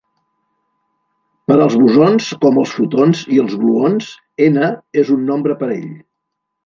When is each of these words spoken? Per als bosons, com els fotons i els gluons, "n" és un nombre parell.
Per 1.51 1.57
als 1.65 1.75
bosons, 1.81 2.29
com 2.45 2.57
els 2.63 2.73
fotons 2.77 3.21
i 3.35 3.39
els 3.43 3.59
gluons, 3.65 4.09
"n" 4.49 4.71
és 5.03 5.13
un 5.17 5.25
nombre 5.33 5.59
parell. 5.61 5.89